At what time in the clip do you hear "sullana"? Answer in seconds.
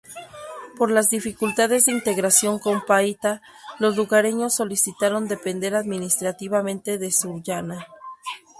7.11-7.85